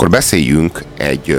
[0.00, 1.36] akkor beszéljünk egy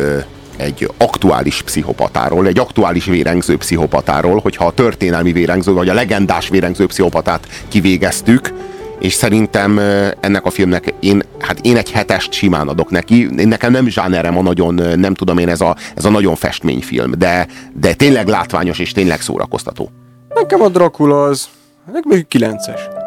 [0.58, 6.86] egy aktuális pszichopatáról, egy aktuális vérengző pszichopatáról, hogyha a történelmi vérengző, vagy a legendás vérengző
[6.86, 8.54] pszichopatát kivégeztük,
[9.00, 9.79] és szerintem
[10.20, 13.28] ennek a filmnek én, hát én egy hetest simán adok neki.
[13.36, 17.48] Nekem nem zsánerem a nagyon, nem tudom én, ez a, ez a nagyon festményfilm, de,
[17.73, 19.91] de tényleg látványos és tényleg szórakoztató.
[20.34, 21.48] Nekem a Dracula az,
[21.93, 23.00] nekem 9-es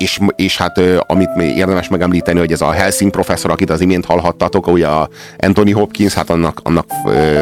[0.00, 4.04] és, és hát amit még érdemes megemlíteni, hogy ez a Helsing professzor, akit az imént
[4.04, 5.08] hallhattatok, ugye a
[5.38, 6.86] Anthony Hopkins, hát annak, annak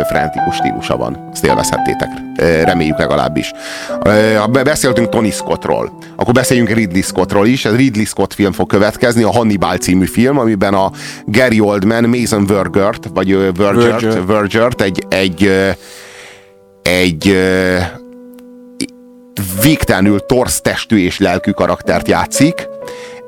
[0.09, 1.29] frentikus stílusa van.
[1.33, 2.09] Ezt élvezhettétek.
[2.65, 3.53] Reméljük legalábbis.
[4.51, 5.99] Beszéltünk Tony Scottról.
[6.17, 7.65] Akkor beszéljünk Ridley Scottról is.
[7.65, 10.91] Ez Ridley Scott film fog következni, a Hannibal című film, amiben a
[11.25, 15.53] Gary Oldman, Mason Vergert, vagy Vergert, Vergert, Vergert egy, egy,
[16.83, 17.37] egy
[19.63, 22.69] végtelenül torsz testű és lelkű karaktert játszik,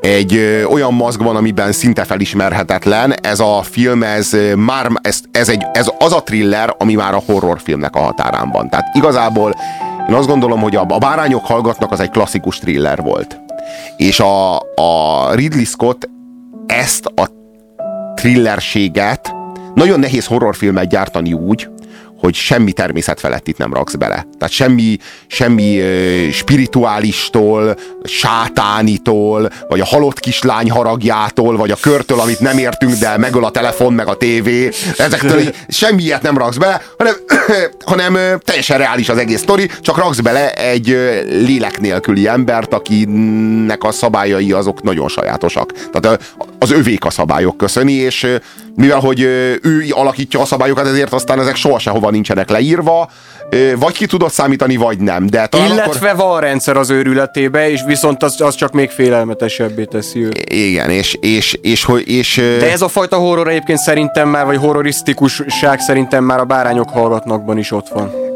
[0.01, 3.15] egy ö, olyan maszkban, amiben szinte felismerhetetlen.
[3.23, 7.23] Ez a film, ez már ez, ez, egy, ez az a thriller, ami már a
[7.27, 8.69] horrorfilmnek a határán van.
[8.69, 9.55] Tehát igazából
[10.09, 13.41] én azt gondolom, hogy a, a Bárányok hallgatnak az egy klasszikus thriller volt.
[13.97, 16.09] És a, a Ridley Scott
[16.67, 17.29] ezt a
[18.15, 19.35] thrillerséget
[19.75, 21.69] nagyon nehéz horrorfilmet gyártani úgy,
[22.21, 24.27] hogy semmi természet felett itt nem raksz bele.
[24.39, 32.41] Tehát semmi, semmi uh, spirituálistól, sátánitól, vagy a halott kislány haragjától, vagy a körtől, amit
[32.41, 34.71] nem értünk, de megöl a telefon, meg a tévé.
[34.97, 37.15] Ezektől semmi ilyet nem raksz bele, hanem,
[37.85, 43.83] hanem teljesen reális az egész sztori, csak raksz bele egy uh, lélek nélküli embert, akinek
[43.83, 45.73] a szabályai azok nagyon sajátosak.
[45.93, 48.27] Tehát az övék a szabályok köszöni, és
[48.75, 49.21] mivel hogy
[49.63, 53.11] ő alakítja a szabályokat, ezért aztán ezek soha sehova nincsenek leírva,
[53.77, 55.27] vagy ki tudod számítani, vagy nem.
[55.27, 56.27] De Illetve akkor...
[56.27, 60.53] van rendszer az őrületébe, és viszont az, az csak még félelmetesebbé teszi őt.
[60.53, 64.57] Igen, és, és, és, és, és De ez a fajta horror egyébként szerintem már, vagy
[64.57, 68.29] horrorisztikusság szerintem már a bárányok hallgatnakban is ott van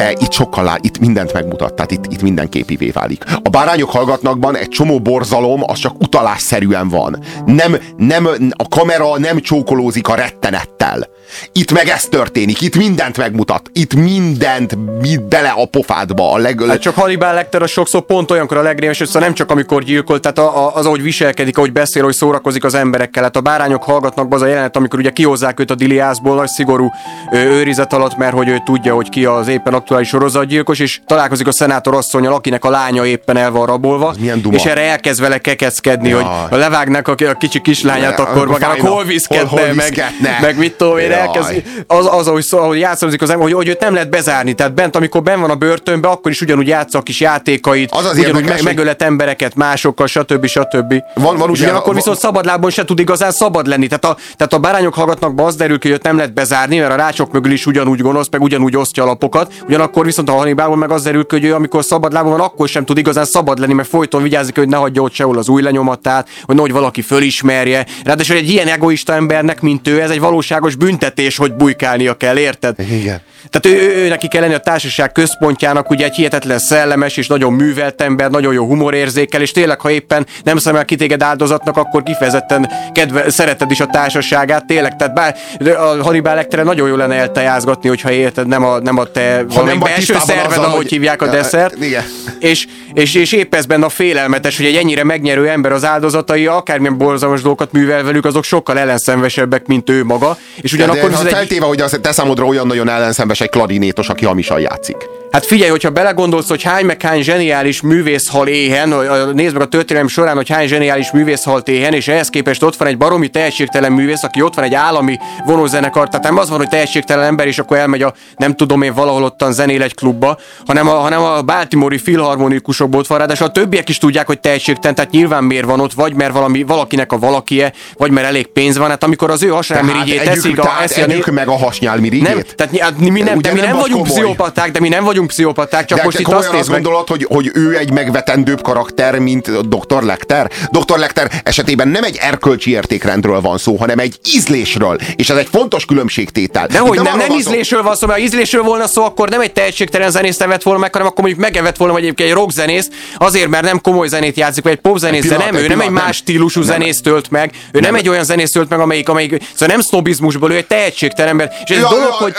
[0.00, 3.24] de itt sokkal lá, itt mindent megmutat, tehát itt, itt minden képivé válik.
[3.42, 7.18] A bárányok hallgatnakban egy csomó borzalom, az csak utalásszerűen van.
[7.46, 11.08] Nem, nem, a kamera nem csókolózik a rettenettel.
[11.52, 16.32] Itt meg ez történik, itt mindent megmutat, itt mindent mit bele a pofádba.
[16.32, 16.62] A leg...
[16.62, 20.20] Hát csak Hannibal Lecter a sokszor pont olyankor a legrémes, szóval nem csak amikor gyilkol,
[20.20, 23.22] tehát a, a, az, ahogy viselkedik, ahogy beszél, hogy szórakozik az emberekkel.
[23.22, 26.90] Hát a bárányok hallgatnak az a jelenet, amikor ugye kihozzák őt a diliászból nagy szigorú
[27.32, 31.46] ö, őrizet alatt, mert hogy ő tudja, hogy ki az éppen aktuális sorozatgyilkos, és találkozik
[31.46, 34.14] a szenátor asszonyal, akinek a lánya éppen el van rabolva,
[34.50, 36.16] és erre elkezd vele kekeckedni, ja.
[36.16, 40.72] hogy ha levágnak a, a kicsi kislányát, Le, akkor magának hol viszketne, meg, meg mit
[40.72, 43.92] tudom én, elkezd, az, az ahogy, szó, ahogy játszik az ember, hogy, hogy őt nem
[43.92, 47.20] lehet bezárni, tehát bent, amikor ben van a börtönbe, akkor is ugyanúgy játsza a kis
[47.20, 50.46] játékait, az az ugyanúgy meg, megölet embereket másokkal, stb.
[50.46, 50.94] stb.
[51.14, 53.86] Van, van Ugyanakkor van, viszont szabadlábon se tud igazán szabad lenni.
[53.86, 56.78] Tehát a, tehát a bárányok hallgatnak be, az derül ki, hogy őt nem lehet bezárni,
[56.78, 59.52] mert a rácsok mögül is ugyanúgy gonosz, meg ugyanúgy osztja a lapokat.
[59.80, 62.98] Ugyanakkor viszont a Hannibalban meg az derül hogy ő, amikor szabadlábon van, akkor sem tud
[62.98, 66.54] igazán szabad lenni, mert folyton vigyázik, hogy ne hagyja ott sehol az új lenyomatát, hogy
[66.54, 67.86] nehogy valaki fölismerje.
[68.04, 72.78] Ráadásul egy ilyen egoista embernek, mint ő, ez egy valóságos büntetés, hogy bujkálnia kell, érted?
[72.78, 73.20] Igen.
[73.50, 77.26] Tehát ő, ő, ő neki kell lenni a társaság központjának, ugye egy hihetetlen szellemes és
[77.26, 81.76] nagyon művelt ember, nagyon jó humorérzékel, és tényleg, ha éppen nem szemel ki téged áldozatnak,
[81.76, 84.96] akkor kifejezetten kedve, szereted is a társaságát, tényleg.
[84.96, 85.36] Tehát bár
[85.76, 89.66] a Hannibal Lecter nagyon jó lenne eltejázgatni, hogyha érted, nem a, nem a te ha
[89.66, 90.90] nem belső szerved, ahogy hogy...
[90.90, 91.84] hívják a desszert.
[91.84, 92.04] Igen.
[92.38, 96.46] És, és, és épp ez benne a félelmetes, hogy egy ennyire megnyerő ember az áldozatai,
[96.46, 100.38] akármilyen borzalmas dolgokat művel velük, azok sokkal ellenszenvesebbek, mint ő maga.
[100.60, 101.68] És ugyanakkor de, de, feltéve, egy...
[101.68, 104.96] hogy az te számodra olyan nagyon ellenszenves egy klarinétos, aki hamisan játszik.
[105.30, 108.94] Hát figyelj, hogyha belegondolsz, hogy hány meg hány zseniális művész hal éhen,
[109.32, 112.76] nézd meg a történelem során, hogy hány zseniális művész halt éhen, és ehhez képest ott
[112.76, 116.58] van egy baromi tehetségtelen művész, aki ott van egy állami vonózenekar, tehát nem az van,
[116.58, 120.38] hogy tehetségtelen ember, és akkor elmegy a nem tudom én valahol ottan zenél egy klubba,
[120.66, 124.94] hanem a, hanem a Baltimore filharmonikusokból ott van, ráadásul a többiek is tudják, hogy tehetségtelen,
[124.94, 128.78] tehát nyilván miért van ott, vagy mert valami, valakinek a valakie, vagy mert elég pénz
[128.78, 132.28] van, hát amikor az ő hasnyálmirigyét teszik, a, eszi a meg a hasnyálmirigyét.
[132.28, 135.28] Nem, tehát hát mi nem, de mi nem, vagyunk pszichopaták, de mi nem vagyunk vagyunk
[135.28, 139.68] pszichopaták, csak De most itt azt azt gondolod, hogy, hogy ő egy megvetendőbb karakter, mint
[139.68, 140.02] Dr.
[140.02, 140.50] Lecter?
[140.70, 140.98] Dr.
[140.98, 145.84] Lecter esetében nem egy erkölcsi értékrendről van szó, hanem egy ízlésről, és ez egy fontos
[145.84, 146.66] különbségtétel.
[146.66, 149.40] De hogy nem, nem, nem ízlésről van szó, mert ha ízlésről volna szó, akkor nem
[149.40, 153.48] egy tehetségtelen zenész nevet volna meg, hanem akkor mondjuk megevett volna egyébként egy rockzenész, azért,
[153.48, 156.62] mert nem komoly zenét játszik, vagy egy popzenész, de nem, ő nem egy más stílusú
[156.62, 160.52] zenész tölt meg, ő nem, egy olyan zenész tölt meg, amelyik, amelyik szóval nem sznobizmusból,
[160.52, 161.52] ő egy tehetségtelen ember.
[161.64, 162.32] És ez dolog, hogy,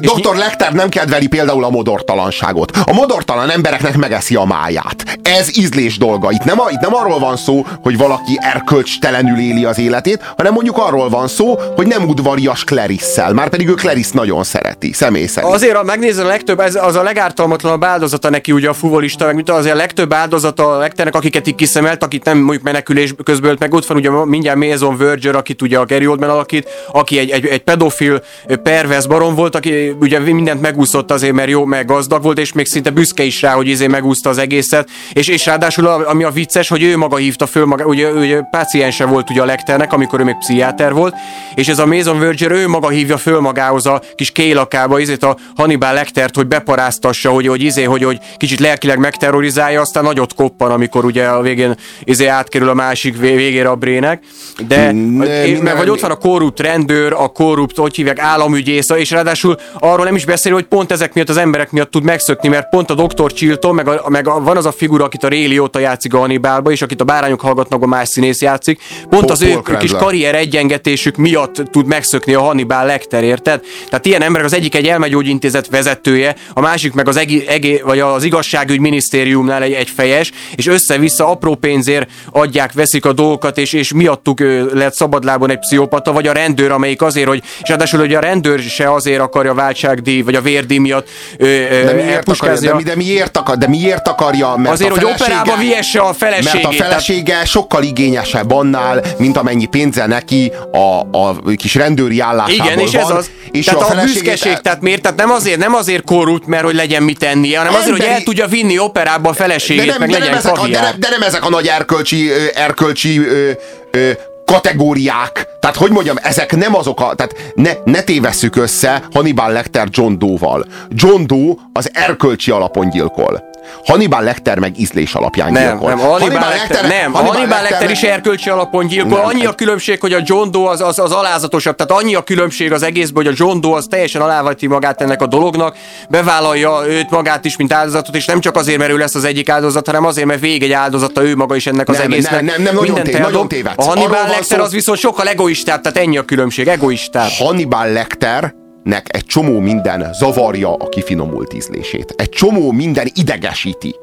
[0.00, 0.36] Dr.
[0.36, 2.70] Lecter nem kedveli például a modortalan modortalanságot.
[2.84, 5.18] A modortalan embereknek megeszi a máját.
[5.22, 6.30] Ez ízlés dolga.
[6.30, 10.78] Itt nem, itt nem arról van szó, hogy valaki erkölcstelenül éli az életét, hanem mondjuk
[10.78, 13.32] arról van szó, hogy nem udvarias Clarisszel.
[13.32, 15.54] Már pedig ő Clarice nagyon szereti, személy szerint.
[15.54, 19.34] Azért, ha megnézed a legtöbb, ez az a legártalmatlanabb áldozata neki, ugye a fuvolista, meg
[19.34, 23.56] mint azért a legtöbb áldozata a legtenek, akiket így kiszemelt, akit nem mondjuk menekülés közből,
[23.58, 27.30] meg ott van ugye mindjárt Mason Verger, akit ugye a Gary Oldman alakít, aki egy,
[27.30, 28.22] egy, egy pedofil
[28.62, 32.66] pervez barom volt, aki ugye mindent megúszott azért, mert jó, meg gazdag volt, és még
[32.66, 36.68] szinte büszke is rá, hogy izé megúszta az egészet, és, és ráadásul ami a vicces,
[36.68, 40.24] hogy ő maga hívta föl maga, ugye, ugye páciense volt ugye a lekternek, amikor ő
[40.24, 41.14] még pszichiáter volt,
[41.54, 45.36] és ez a Mason Verger ő maga hívja föl magához a kis kélakába, izét a
[45.56, 50.70] Hannibal Lektert, hogy beparáztassa, hogy, hogy izé, hogy, hogy kicsit lelkileg megterrorizálja, aztán nagyot koppan,
[50.70, 54.22] amikor ugye a végén izé átkerül a másik végére a brének.
[54.66, 59.10] De, ne, mert vagy ott van a korrupt rendőr, a korrupt, hogy hívják, államügyész, és
[59.10, 62.68] ráadásul arról nem is beszél, hogy pont ezek miatt az emberek miatt tud megszökni, mert
[62.68, 63.32] pont a Dr.
[63.32, 66.18] Chilton, meg, a, meg a, van az a figura, akit a Réli óta játszik a
[66.18, 69.92] Hannibalba, és akit a bárányok hallgatnak, a más színész játszik, pont Paul, az ő kis
[69.92, 73.60] karrier egyengetésük miatt tud megszökni a Hannibal Lecter, érted?
[73.88, 78.00] Tehát ilyen emberek az egyik egy elmegyógyintézet vezetője, a másik meg az egi, egi, vagy
[78.00, 83.72] az igazságügy minisztériumnál egy, egy fejes, és össze-vissza apró pénzért adják, veszik a dolgokat, és,
[83.72, 84.40] és miattuk
[84.72, 88.58] lett szabadlábon egy pszichopata, vagy a rendőr, amelyik azért, hogy, és ráadásul, hogy a rendőr
[88.58, 91.08] se azért akarja váltságdíj, vagy a vérdíj miatt
[91.38, 91.46] ö,
[91.84, 94.56] de miért, akarja, de, de, miért akar, de miért akarja?
[94.56, 96.52] Mert azért, hogy operába viesse a feleségét.
[96.62, 97.46] Mert a felesége tehát...
[97.46, 103.02] sokkal igényesebb annál, mint amennyi pénze neki a, a kis rendőri állásából Igen, és van,
[103.02, 103.30] ez az.
[103.50, 105.02] És tehát a, a büszkeség, tehát miért?
[105.02, 108.22] Tehát nem azért, nem azért korrupt, mert hogy legyen mit tennie, hanem azért, hogy el
[108.22, 110.94] tudja vinni operába a feleségét, de nem, meg de legyen nem ezek a, de, nem,
[110.98, 113.50] de nem ezek a nagy erkölcsi, erkölcsi ö,
[113.90, 114.10] ö,
[114.52, 115.48] kategóriák.
[115.60, 117.14] Tehát, hogy mondjam, ezek nem azok a...
[117.14, 120.64] Tehát ne, ne tévesszük össze Hannibal Lecter John Doe-val.
[120.88, 123.50] John Doe az erkölcsi alapon gyilkol.
[123.84, 125.88] Hannibal Lecter meg ízlés alapján nem, gyilkol.
[125.88, 129.18] Nem, Hannibal, Hannibal Lecter, nem, Hannibal, Hannibal Lecter, Lecter is erkölcsi alapon gyilkol.
[129.18, 131.76] Nem, annyi a különbség, hogy a John Doe az, az, az alázatosabb.
[131.76, 135.22] Tehát annyi a különbség az egészben, hogy a John Doe az teljesen alávati magát ennek
[135.22, 135.76] a dolognak,
[136.08, 139.48] bevállalja őt magát is, mint áldozatot, és nem csak azért, mert ő lesz az egyik
[139.48, 142.32] áldozat, hanem azért, mert vég egy áldozata ő maga is ennek az nem, egésznek.
[142.32, 143.86] Nem, nem, nem, nagyon, tév, nagyon tévedsz.
[143.86, 147.30] A Hannibal Lecter az viszont sokkal egoistább, tehát ennyi a különbség, egoistább.
[147.38, 152.14] Hannibal Lecter nek egy csomó minden zavarja a kifinomult ízlését.
[152.16, 153.94] Egy csomó minden idegesíti.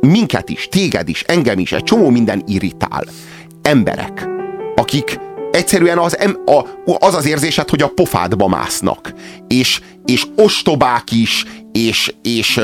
[0.00, 3.04] Minket is, téged is, engem is, egy csomó minden irritál.
[3.62, 4.28] Emberek,
[4.74, 5.18] akik
[5.50, 6.64] egyszerűen az, a,
[6.98, 9.14] az az érzésed, hogy a pofádba másznak.
[9.48, 12.60] És, és ostobák is, és, és,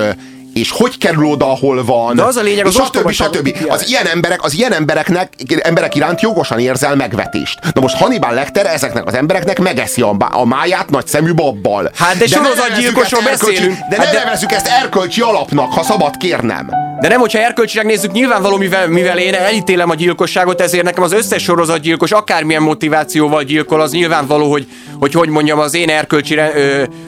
[0.57, 2.17] és hogy kerül oda, ahol van.
[2.17, 3.11] De az a lényeg, az stb.
[3.11, 3.57] stb.
[3.69, 7.59] Az ilyen emberek, az ilyen embereknek, emberek iránt jogosan érzel megvetést.
[7.75, 11.91] Na most Hannibal Lecter ezeknek az embereknek megeszi a, a máját nagy szemű babbal.
[11.95, 13.79] Hát de, de sorozatgyilkosról beszélünk.
[13.91, 14.25] De hát ne de...
[14.25, 16.71] nevezzük ezt erkölcsi alapnak, ha szabad kérnem.
[17.01, 21.13] De nem, hogyha erkölcsileg nézzük, nyilvánvaló, mivel, mivel én elítélem a gyilkosságot, ezért nekem az
[21.13, 24.67] összes sorozatgyilkos, akármilyen motivációval gyilkol, az nyilvánvaló, hogy
[24.99, 26.39] hogy, hogy mondjam, az én erkölcsi,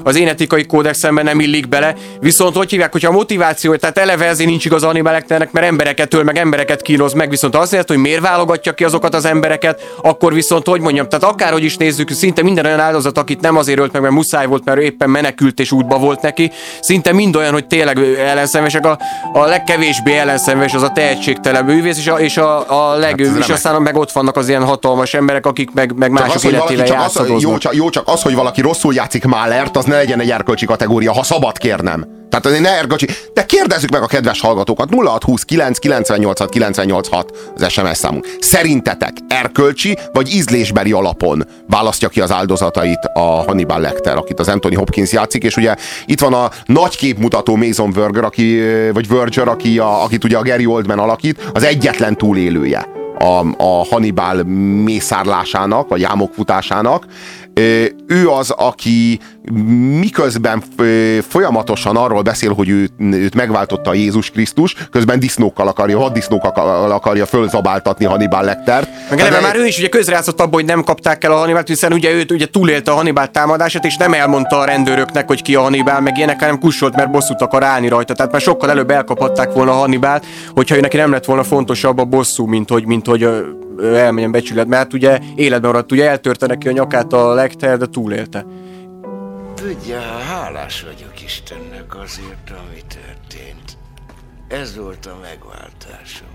[0.02, 1.94] az én etikai kódexemben nem illik bele.
[2.20, 6.22] Viszont hogy hívják, hogyha a motiváció, tehát eleve ezért nincs igaz animaleknek, mert embereket öl,
[6.22, 10.66] meg embereket kínoz meg, viszont azért, hogy miért válogatja ki azokat az embereket, akkor viszont
[10.66, 14.02] hogy mondjam, tehát akárhogy is nézzük, szinte minden olyan áldozat, akit nem azért ölt meg,
[14.02, 16.50] mert muszáj volt, mert ő éppen menekült és útba volt neki,
[16.80, 18.86] szinte mind olyan, hogy tényleg ellenszenvesek.
[18.86, 18.98] A,
[19.32, 23.48] a legkevésbé ellenszenves az a tehetségtelen művész, és a, és a, a leg, hát és
[23.48, 27.40] aztán meg ott vannak az ilyen hatalmas emberek, akik meg, meg mások életével játszadoznak.
[27.40, 30.66] Jó, csak, jó, csak az, hogy valaki rosszul játszik Málert, az ne legyen egy erkölcsi
[30.66, 32.06] kategória, ha szabad kérnem.
[32.28, 33.06] Tehát azért ne erkölcsi.
[33.34, 34.88] De kérdezzük meg a kedves hallgatókat.
[34.94, 38.36] 0629 986 986 az SMS számunk.
[38.40, 44.76] Szerintetek erkölcsi vagy ízlésbeli alapon választja ki az áldozatait a Hannibal Lecter, akit az Anthony
[44.76, 45.74] Hopkins játszik, és ugye
[46.06, 48.60] itt van a nagy képmutató Mason Verger, aki,
[48.92, 53.86] vagy Verger, aki a, akit ugye a Gary Oldman alakít, az egyetlen túlélője a, a
[53.90, 54.42] Hannibal
[54.82, 57.04] mészárlásának, vagy jámokfutásának.
[58.06, 59.18] Ő az, aki
[60.00, 60.62] miközben
[61.28, 68.04] folyamatosan arról beszél, hogy őt, őt megváltotta Jézus Krisztus, közben disznókkal akarja, vaddisznókkal akarja fölzabáltatni
[68.04, 68.88] Hannibal Lectert.
[69.10, 71.92] Meg eleve már ő is ugye közrejátszott abban, hogy nem kapták el a Hannibalt, hiszen
[71.92, 75.60] ugye őt ugye túlélte a Hannibal támadását, és nem elmondta a rendőröknek, hogy ki a
[75.60, 78.14] Hannibal, meg ilyenek, hanem kussolt, mert bosszút akar állni rajta.
[78.14, 81.98] Tehát már sokkal előbb elkaphatták volna a Hannibalt, hogyha ő neki nem lett volna fontosabb
[81.98, 83.28] a bosszú, mint hogy, mint hogy
[83.82, 88.46] elmenjen becsület, mert ugye életben maradt, ugye eltörte neki a nyakát a Lecter, de túlélte.
[89.54, 93.76] Tudja, hálás vagyok Istennek azért, ami történt.
[94.48, 96.28] Ez volt a megváltásom.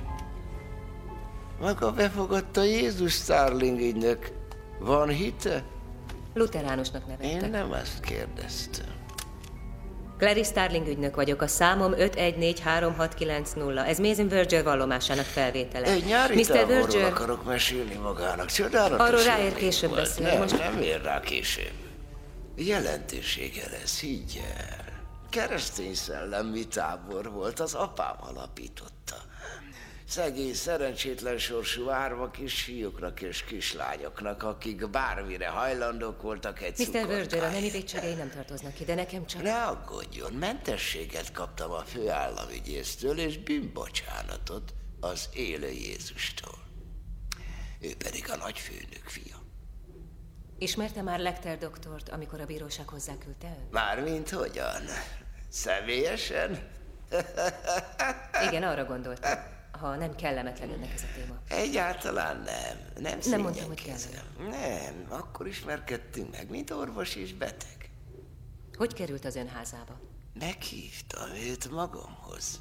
[1.62, 4.32] Maga befogadta Jézus Starling ügynök.
[4.80, 5.64] Van hite?
[6.34, 7.42] Luteránusnak nevettek.
[7.44, 9.03] Én nem ezt kérdeztem.
[10.24, 13.86] Clary Starling ügynök vagyok, a számom 5143690.
[13.88, 15.86] Ez Mason Verger vallomásának felvétele.
[15.88, 16.66] Egy nyári Mr.
[16.68, 18.46] Verger, akarok mesélni magának.
[18.52, 20.02] Csodálatos Arról ráér később volt.
[20.02, 21.72] beszélni, Nem, most- nem ér rá később.
[22.56, 24.86] Jelentősége lesz, higgy el.
[25.30, 29.16] Keresztény szellemi tábor volt, az apám alapította.
[30.14, 37.08] Szegény, szerencsétlen sorsú árvak és fiúknak és kislányoknak, akik bármire hajlandók voltak egy Mr.
[37.08, 39.42] Verger, a nemi védségei nem tartoznak ide, nekem csak...
[39.42, 46.58] Ne aggódjon, mentességet kaptam a főállamügyésztől, és bűnbocsánatot az élő Jézustól.
[47.82, 49.36] Ő pedig a nagyfőnök fia.
[50.58, 53.68] Ismerte már Lecter doktort, amikor a bíróság hozzáküldte ön?
[53.72, 54.82] Mármint hogyan?
[55.50, 56.70] Személyesen?
[58.48, 59.62] Igen, arra gondoltam.
[59.84, 61.40] Ha nem kellemetlen önnek ez a téma.
[61.48, 63.04] Egyáltalán nem.
[63.04, 64.24] Nem, Nem mondtam, hogy szégyenkezem.
[64.50, 67.90] Nem, akkor ismerkedtünk meg, mint orvos és beteg.
[68.78, 70.00] Hogy került az ön házába?
[70.40, 72.60] Meghívtam őt magamhoz.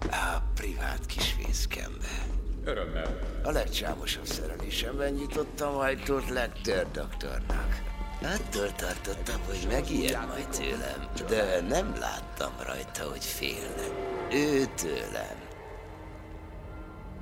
[0.00, 2.26] A privát kis fészkembe.
[2.64, 3.18] Örömmel.
[3.42, 7.82] A legcsámosabb szerelésemben nyitottam ajtót Lecter doktornak.
[8.22, 13.86] Attól tartottam, hogy megijed majd tőlem, de nem láttam rajta, hogy félne.
[14.30, 15.41] Ő tőlem.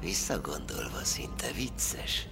[0.00, 2.28] Visszagondolva szinte vicces.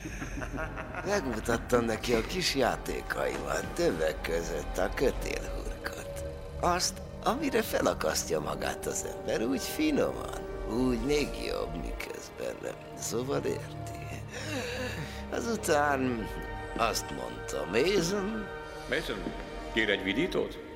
[1.06, 6.24] Megmutattam neki a kis játékaimat, többek között a kötélhurkot.
[6.60, 12.74] Azt, amire felakasztja magát az ember, úgy finoman, úgy még jobb, miközben nem.
[12.98, 13.98] Szóval érti.
[15.30, 16.28] Azután
[16.76, 18.46] azt mondta, Mason,
[18.88, 19.22] Mason,
[19.72, 20.67] kér egy vidítót?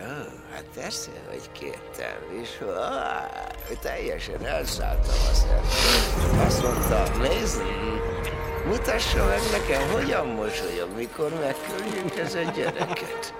[0.00, 0.04] Ó,
[0.52, 2.48] hát persze, hogy kértem, és
[2.78, 3.30] á,
[3.80, 6.46] teljesen elszálltam a szemben.
[6.46, 8.00] Azt mondta, Mason,
[8.66, 13.34] mutassa meg nekem, hogyan mosolyog, mikor megköljünk ezen gyereket.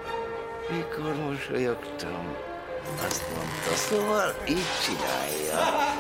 [0.71, 2.37] Mikor mosolyogtam,
[3.07, 5.93] azt mondta, szóval így csinálja.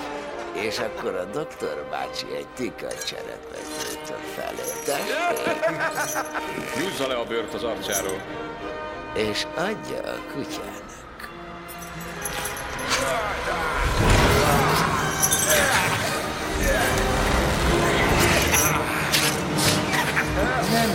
[0.53, 4.63] És akkor a doktor bácsi egy tikat cserepet nyújtott felé.
[6.79, 8.21] Nyúzza le a bőrt az arcáról.
[9.15, 10.83] És adja a kutyának.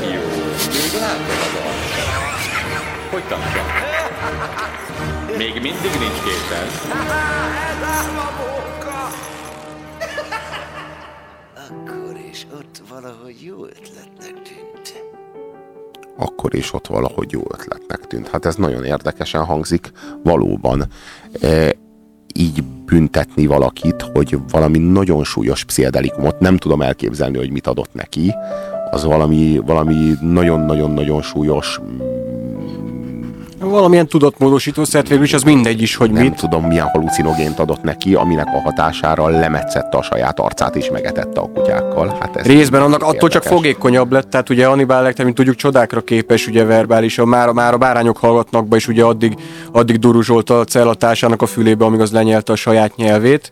[0.02, 0.22] Jó,
[0.68, 3.10] még látom az arcát.
[3.10, 3.64] Hogy tartja?
[5.38, 6.68] Még mindig nincs készen.
[11.56, 15.04] Akkor is ott valahogy jó ötletnek tűnt.
[16.20, 18.28] Akkor is ott valahogy jó ötletnek tűnt.
[18.28, 19.92] Hát ez nagyon érdekesen hangzik
[20.24, 20.86] valóban.
[21.42, 21.74] E,
[22.34, 28.34] így büntetni valakit, hogy valami nagyon súlyos pszichedelikumot, nem tudom elképzelni, hogy mit adott neki,
[28.92, 29.62] az valami,
[30.22, 31.80] nagyon-nagyon-nagyon súlyos,
[33.60, 36.36] Valamilyen tudatmódosítószert végül is az mindegy is, hogy nem mit.
[36.36, 41.52] tudom milyen halucinogént adott neki, aminek a hatására lemetszette a saját arcát és megetette a
[41.54, 42.18] kutyákkal.
[42.20, 46.02] Hát ez Részben annak attól csak fogékonyabb lett, tehát ugye Hannibal Lecter, mint tudjuk, csodákra
[46.02, 49.36] képes, ugye verbálisan, már, már a bárányok hallgatnak be, és ugye addig,
[49.72, 53.52] addig duruzsolta a cellatársának a fülébe, amíg az lenyelte a saját nyelvét.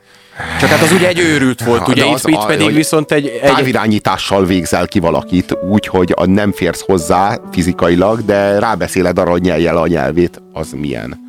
[0.60, 3.28] Csak hát az ugye egy őrült volt, ugye de itt, az itt pedig viszont egy,
[3.28, 9.42] egy távirányítással végzel ki valakit úgy, hogy nem férsz hozzá fizikailag, de rábeszéled arra, hogy
[9.42, 11.20] nyelje le a nyelvét, az milyen?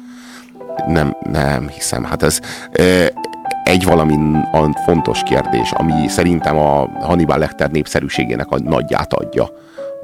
[0.87, 2.05] Nem, nem hiszem.
[2.05, 2.41] Hát ez
[3.65, 4.17] egy valami
[4.85, 9.49] fontos kérdés, ami szerintem a Hannibal Lecter népszerűségének a nagyját adja.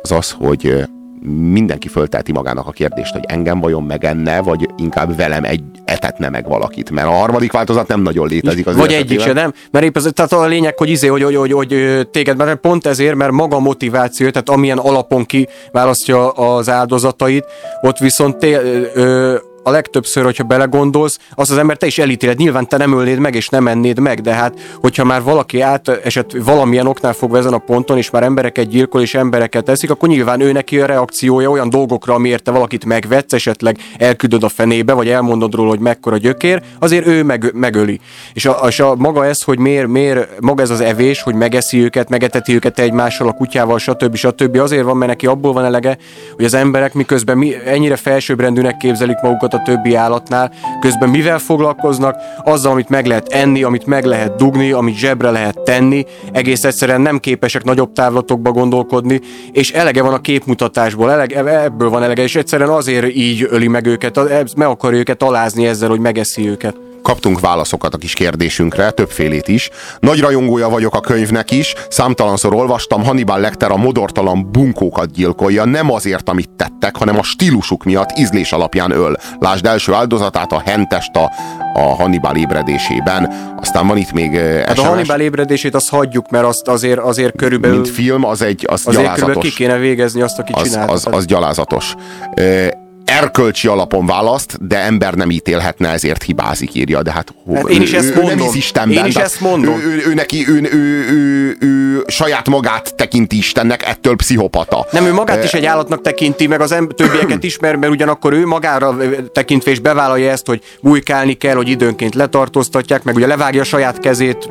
[0.03, 0.85] Az az, hogy
[1.31, 6.49] mindenki föltelti magának a kérdést, hogy engem vajon megenne, vagy inkább velem egy etetne meg
[6.49, 6.91] valakit.
[6.91, 9.53] Mert a harmadik változat nem nagyon létezik az Vagy egyik se, nem?
[9.71, 12.87] Mert épp ez, tehát a lényeg, hogy izé, hogy, hogy, hogy, hogy téged, mert pont
[12.87, 17.45] ezért, mert maga motiváció, tehát amilyen alapon kiválasztja az áldozatait,
[17.83, 18.53] ott viszont té,
[18.95, 22.38] ö, a legtöbbször, hogyha belegondolsz, azt az ember te is elítéled.
[22.38, 26.33] Nyilván te nem ölnéd meg, és nem ennéd meg, de hát, hogyha már valaki átesett
[26.44, 30.40] valamilyen oknál fogva ezen a ponton, és már embereket gyilkol, és embereket eszik, akkor nyilván
[30.40, 35.09] ő neki a reakciója olyan dolgokra, amiért te valakit megvetsz, esetleg elküldöd a fenébe, vagy
[35.09, 38.00] elmondod róla, hogy mekkora gyökér, azért ő meg, megöli.
[38.33, 41.83] És a, és a maga ez, hogy miért, miért, maga ez az evés, hogy megeszi
[41.83, 44.14] őket, megeteti őket egymással, a kutyával, stb.
[44.16, 44.56] stb.
[44.56, 45.97] Azért van, mert neki abból van elege,
[46.37, 52.17] hogy az emberek miközben mi, ennyire felsőbbrendűnek képzelik magukat a többi állatnál, közben mivel foglalkoznak,
[52.45, 57.01] azzal, amit meg lehet enni, amit meg lehet dugni, amit zsebre lehet tenni, egész egyszerűen
[57.01, 59.21] nem képesek nagyobb távlatokba gondolkodni,
[59.53, 63.87] és elege van a képmutatásból, elege, ebből van elege, és egyszerűen azért így öli meg
[63.87, 64.21] őket,
[64.57, 66.77] meg akarja őket alázni ezzel, hogy megeszi őket.
[67.05, 69.71] Kaptunk válaszokat a kis kérdésünkre, többfélét is.
[70.01, 75.93] Nagy rajongója vagyok a könyvnek is, számtalanszor olvastam, Hannibal Lecter a modortalan bunkókat gyilkolja, nem
[75.93, 79.17] azért, amit tettek, hanem a stílusuk miatt ízlés alapján öl.
[79.39, 81.31] Lásd első áldozatát a Hentest a,
[81.75, 83.33] a Hannibal ébredésében.
[83.61, 87.77] Aztán van itt még Hát a Hannibal ébredését azt hagyjuk, mert azt azért, azért körülbelül...
[87.77, 89.19] Mint film, az egy az azért gyalázatos.
[89.19, 90.93] körülbelül ki kéne végezni azt, aki az, csinálta.
[90.93, 91.95] az, az gyalázatos.
[92.35, 92.67] Ö,
[93.05, 97.03] erkölcsi alapon választ, de ember nem ítélhetne, ezért hibázik, írja.
[97.03, 98.47] De hát, hú, Hát én is ő, ezt ő, ő nem mondom.
[98.47, 98.97] hisz Istenben.
[98.99, 99.81] Én is ezt mondom.
[99.81, 104.87] Ő, ő, ő, neki, ő, ő, ő, ő, saját magát tekinti Istennek, ettől pszichopata.
[104.91, 108.33] Nem, ő magát is egy állatnak tekinti, meg az em- többieket is, mert, mert ugyanakkor
[108.33, 108.97] ő magára
[109.33, 114.01] tekintve és bevállalja ezt, hogy bujkálni kell, hogy időnként letartóztatják, meg ugye levágja a saját
[114.01, 114.51] kezét.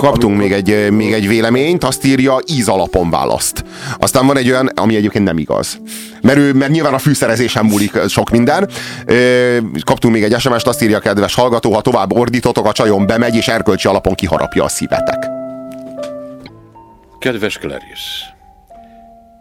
[0.00, 3.64] Kaptunk még egy, még egy véleményt, azt írja íz alapon választ.
[3.98, 5.80] Aztán van egy olyan, ami egyébként nem igaz.
[6.22, 8.68] Mert, ő, mert nyilván a fűszerezésen múlik sok minden.
[9.84, 13.48] Kaptunk még egy SMS-t, azt írja kedves hallgató, ha tovább ordítotok, a csajon bemegy, és
[13.48, 15.26] erkölcsi alapon kiharapja a szívetek.
[17.18, 18.36] Kedves Clarice,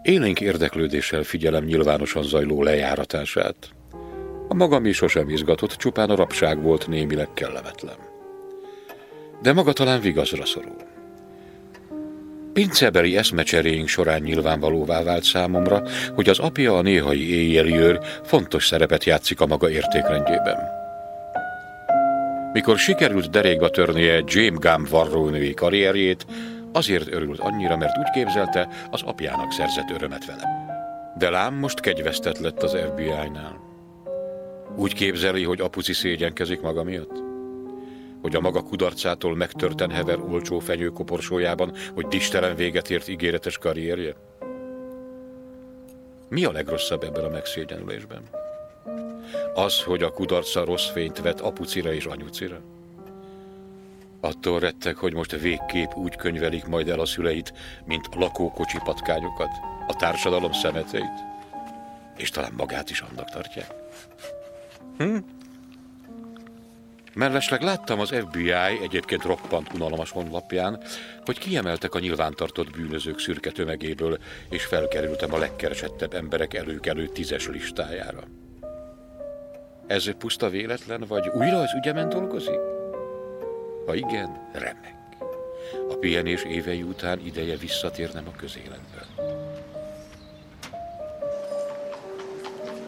[0.02, 3.56] élénk érdeklődéssel figyelem nyilvánosan zajló lejáratását.
[4.48, 8.07] A magam is sosem izgatott, csupán a rabság volt némileg kellemetlen.
[9.42, 10.76] De maga talán vigaszra szorul.
[12.54, 15.84] Pincebeli eszmecseréink során nyilvánvalóvá vált számomra,
[16.16, 20.58] hogy az apja a néhai éjjeli őr fontos szerepet játszik a maga értékrendjében.
[22.54, 26.26] Mikor sikerült derékba törnie James Gunn varrónői karrierjét,
[26.72, 30.44] azért örült annyira, mert úgy képzelte, az apjának szerzett örömet vele.
[31.18, 33.60] De lám most kegyvesztett lett az FBI-nál.
[34.76, 37.27] Úgy képzeli, hogy apuci szégyenkezik maga miatt?
[38.22, 44.16] Hogy a maga kudarcától megtörten hever olcsó fenyőkoporsójában, hogy distelen véget ért ígéretes karrierje?
[46.30, 48.22] Mi a legrosszabb ebben a megszégyenülésben?
[49.54, 52.62] Az, hogy a kudarca rossz fényt vet apucira és anyucira?
[54.20, 57.54] Attól rettek, hogy most végképp úgy könyvelik majd el a szüleit,
[57.86, 59.50] mint a lakókocsi patkányokat,
[59.88, 61.26] a társadalom szemeteit,
[62.18, 63.74] és talán magát is annak tartják.
[64.98, 65.18] Hm?
[67.18, 70.82] Mellesleg láttam az FBI egyébként roppant unalmas honlapján,
[71.26, 74.18] hogy kiemeltek a nyilvántartott bűnözők szürke tömegéből,
[74.50, 78.24] és felkerültem a legkeresettebb emberek előkelő tízes listájára.
[79.88, 82.60] Ez puszta véletlen, vagy újra az ügyemen dolgozik?
[83.86, 84.96] Ha igen, remek.
[85.90, 89.06] A pihenés évei után ideje visszatérnem a közéletbe.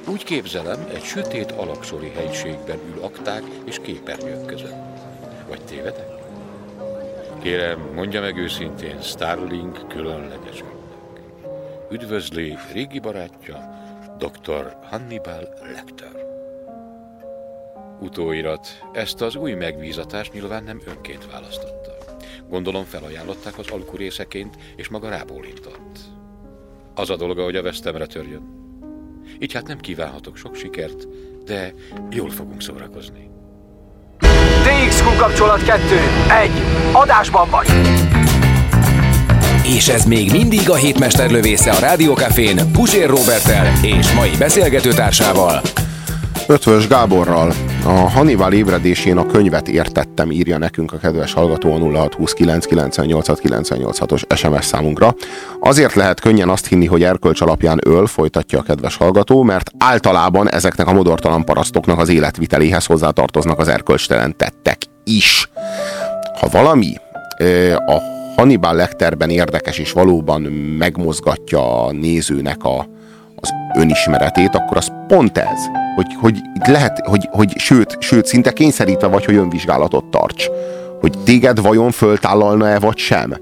[0.09, 4.99] Úgy képzelem, egy sötét alaksori helyiségben ül akták és képernyők között.
[5.47, 6.07] Vagy tévedek?
[7.41, 11.91] Kérem, mondja meg őszintén, Starling különleges ügynök.
[11.91, 13.69] Üdvözli régi barátja,
[14.17, 14.75] dr.
[14.89, 16.25] Hannibal Lecter.
[17.99, 18.67] Utóirat.
[18.93, 21.95] Ezt az új megbízatást nyilván nem önként választotta.
[22.47, 25.99] Gondolom felajánlották az alkurészeként, és maga rábólintott.
[26.95, 28.68] Az a dolga, hogy a vesztemre törjön.
[29.39, 31.07] Így hát nem kívánhatok sok sikert,
[31.45, 31.73] de
[32.09, 33.29] jól fogunk szórakozni.
[34.63, 35.81] DXQ kapcsolat 2.
[36.43, 36.51] 1.
[36.91, 37.67] Adásban vagy.
[39.63, 45.61] És ez még mindig a hétmester lövésze a Rádiókafén Pusér Robertel és mai beszélgetőtársával.
[46.47, 47.53] Ötvös Gáborral
[47.85, 55.15] a Hannibal ébredésén a könyvet értettem, írja nekünk a kedves hallgató a 0629986986-os SMS számunkra.
[55.59, 60.49] Azért lehet könnyen azt hinni, hogy erkölcs alapján öl, folytatja a kedves hallgató, mert általában
[60.49, 65.49] ezeknek a modortalan parasztoknak az életviteléhez hozzátartoznak az erkölcstelen tettek is.
[66.39, 66.93] Ha valami
[67.85, 67.97] a
[68.35, 70.41] Hannibal Lecterben érdekes és valóban
[70.77, 72.87] megmozgatja a nézőnek a,
[73.35, 75.59] az önismeretét, akkor az pont ez,
[75.95, 80.47] hogy, hogy lehet, hogy, hogy sőt, sőt, szinte kényszerítve vagy, hogy önvizsgálatot tarts.
[80.99, 83.33] Hogy téged vajon föltállalna-e vagy sem.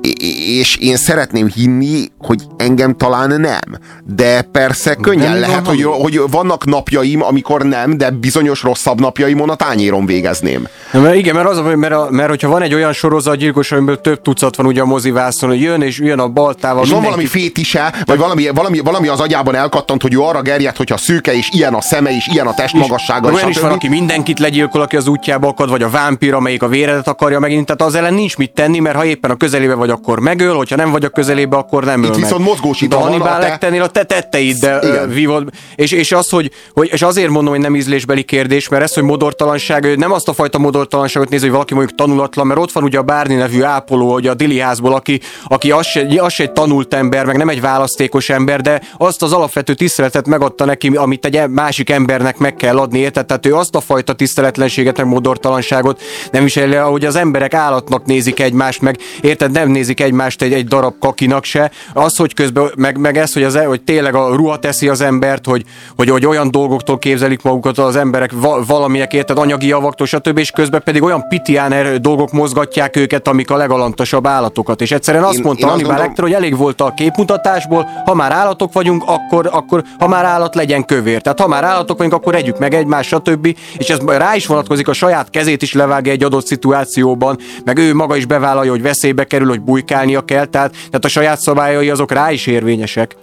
[0.00, 3.78] És én szeretném hinni, hogy engem talán nem.
[4.14, 9.00] De persze könnyen Nem lehet, van hogy, hogy vannak napjaim, amikor nem, de bizonyos rosszabb
[9.00, 10.68] napjaimon a tányéron végezném.
[10.92, 14.22] Na, mert igen, mert, az, mert, a, mert hogyha van egy olyan sorozatgyilkos, amiből több
[14.22, 16.82] tucat van ugye a mozivászon, hogy jön és jön a baltával.
[16.82, 20.42] És van mindenki- valami fétise, vagy valami, valami, valami az agyában elkattant, hogy ő arra
[20.42, 23.30] gerjed, hogyha szűke, és ilyen a szeme, és ilyen a testmagassága.
[23.30, 26.62] Olyan és is van, aki mindenkit legyilkol, aki az útjába akad, vagy a vámpír, amelyik
[26.62, 27.66] a véredet akarja megint.
[27.66, 30.56] Tehát az ellen nincs mit tenni, mert ha éppen a közelébe vagy a akkor megöl,
[30.56, 32.48] hogyha nem vagy a közelébe, akkor nem Itt öl viszont meg.
[32.48, 35.48] mozgósítalan De Hannibal a te- a te tetteiddel vívod.
[35.74, 39.02] És, és, az, hogy, hogy, és azért mondom, hogy nem ízlésbeli kérdés, mert ez, hogy
[39.02, 42.98] modortalanság, nem azt a fajta modortalanságot nézi, hogy valaki mondjuk tanulatlan, mert ott van ugye
[42.98, 46.52] a Bárni nevű ápoló, ugye a Dili házból, aki, aki az, se, az se egy
[46.52, 51.24] tanult ember, meg nem egy választékos ember, de azt az alapvető tiszteletet megadta neki, amit
[51.24, 53.26] egy e- másik embernek meg kell adni, érted?
[53.26, 58.40] Tehát ő azt a fajta tiszteletlenséget, meg modortalanságot nem viseli, ahogy az emberek állatnak nézik
[58.40, 61.70] egymást, meg érted, nem nézik egymást egy, egy darab kakinak se.
[61.92, 65.46] Az, hogy közben, meg, meg ez, hogy, az, hogy tényleg a ruha teszi az embert,
[65.46, 65.64] hogy,
[65.96, 70.38] hogy, hogy olyan dolgoktól képzelik magukat az emberek, va, valamiek, érted, anyagi javaktól, stb.
[70.38, 74.80] és közben pedig olyan pitián erő dolgok mozgatják őket, amik a legalantasabb állatokat.
[74.80, 78.32] És egyszerűen azt Én- mondta én Hannibal Lecter, hogy elég volt a képmutatásból, ha már
[78.32, 81.20] állatok vagyunk, akkor, akkor ha már állat legyen kövér.
[81.20, 83.56] Tehát ha már állatok vagyunk, akkor együk meg egymást, stb.
[83.76, 87.94] És ez rá is vonatkozik, a saját kezét is levágja egy adott szituációban, meg ő
[87.94, 92.12] maga is bevállalja, hogy veszélybe kerül, hogy bujkálnia kell, tehát, tehát a saját szabályai azok
[92.12, 93.16] rá is érvényesek.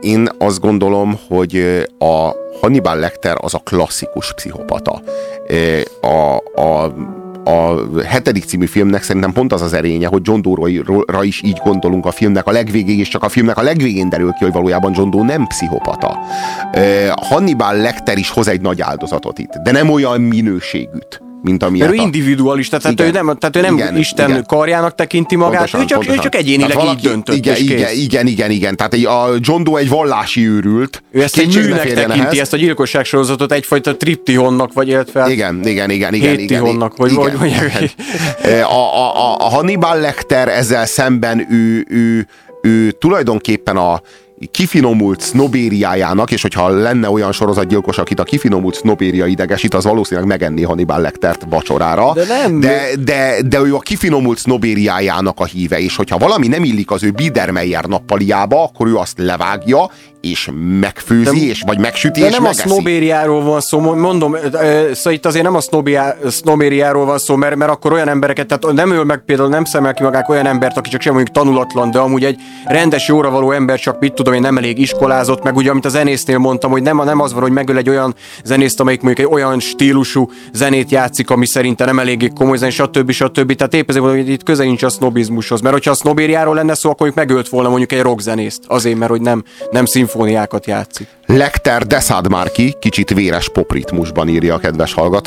[0.00, 5.02] Én azt gondolom, hogy a Hannibal Lecter az a klasszikus pszichopata.
[6.00, 6.94] A, a,
[7.44, 12.06] a hetedik című filmnek szerintem pont az az erénye, hogy John Doe-ra is így gondolunk
[12.06, 15.10] a filmnek a legvégéig, és csak a filmnek a legvégén derül ki, hogy valójában John
[15.10, 16.18] Doe nem pszichopata.
[17.14, 22.00] Hannibal Lecter is hoz egy nagy áldozatot itt, de nem olyan minőségűt, mint amilyen Mert
[22.00, 23.24] ő individualista, tehát ő Igen.
[23.24, 24.44] nem, tehát ő nem Igen, Isten igen.
[24.46, 26.20] karjának tekinti magát, Pontosan, ő, csak, pontosan.
[26.20, 28.02] ő csak egyénileg Tehát így döntött, igen, igen, kész.
[28.02, 28.76] igen, igen, igen.
[28.76, 31.02] Tehát egy, a John Doe egy vallási őrült.
[31.10, 32.38] Ő ezt egy műnek tekinti, ehhez.
[32.38, 36.14] ezt a gyilkosság sorozatot egyfajta triptihonnak, vagy illetve Igen, igen, igen, igen.
[36.14, 37.50] igen, héttihonnak, vagy, igen, vagy, vagy,
[38.42, 38.62] igen.
[38.62, 42.26] A, a, a, Hannibal Lecter ezzel szemben ő, ő,
[42.62, 44.00] ő tulajdonképpen a
[44.50, 50.62] kifinomult sznobériájának, és hogyha lenne olyan sorozatgyilkos, akit a kifinomult sznobéria idegesít, az valószínűleg megenné
[50.62, 52.12] Hannibal Lectert vacsorára.
[52.12, 52.60] De nem.
[52.60, 57.02] De, de, de ő a kifinomult sznobériájának a híve, és hogyha valami nem illik az
[57.02, 62.32] ő Biedermeier nappaliába, akkor ő azt levágja, és megfőzi, De- és vagy megsüti, De és
[62.32, 62.68] nem a megeszi.
[62.68, 64.36] sznobériáról van szó, mondom,
[64.92, 65.60] szóval itt azért nem a
[66.28, 69.94] sznobériáról van szó, mert, mert akkor olyan embereket, tehát nem öl meg például, nem szemel
[69.94, 73.50] ki magák olyan embert, aki csak sem mondjuk tanulatlan, de amúgy egy rendes, jóra való
[73.52, 76.82] ember, csak mit tudom én, nem elég iskolázott, meg ugye, amit a zenésznél mondtam, hogy
[76.82, 80.90] nem, nem az van, hogy megöl egy olyan zenészt, amelyik mondjuk egy olyan stílusú zenét
[80.90, 83.10] játszik, ami szerintem nem eléggé komoly zen, stb.
[83.10, 83.54] stb.
[83.54, 86.90] Tehát épp ezért hogy itt köze nincs a sznobizmushoz, mert hogyha a sznobériáról lenne szó,
[86.90, 91.06] akkor megölt volna mondjuk egy rockzenészt, azért, mert hogy nem, nem szimfóniákat játszik.
[91.26, 95.22] Lecter Deszad már ki, kicsit véres popritmusban írja a kedves hallgató.